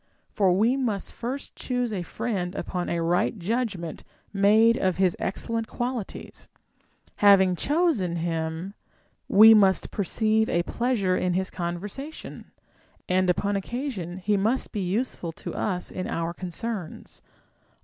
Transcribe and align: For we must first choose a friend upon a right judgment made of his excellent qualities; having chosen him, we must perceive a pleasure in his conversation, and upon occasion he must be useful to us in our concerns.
For 0.31 0.51
we 0.51 0.75
must 0.75 1.13
first 1.13 1.55
choose 1.55 1.93
a 1.93 2.01
friend 2.01 2.55
upon 2.55 2.89
a 2.89 3.03
right 3.03 3.37
judgment 3.37 4.03
made 4.33 4.75
of 4.75 4.97
his 4.97 5.15
excellent 5.19 5.67
qualities; 5.67 6.49
having 7.17 7.55
chosen 7.55 8.15
him, 8.15 8.73
we 9.27 9.53
must 9.53 9.91
perceive 9.91 10.49
a 10.49 10.63
pleasure 10.63 11.15
in 11.15 11.33
his 11.35 11.51
conversation, 11.51 12.49
and 13.07 13.29
upon 13.29 13.55
occasion 13.55 14.17
he 14.17 14.37
must 14.37 14.71
be 14.71 14.81
useful 14.81 15.31
to 15.33 15.53
us 15.53 15.91
in 15.91 16.07
our 16.07 16.33
concerns. 16.33 17.21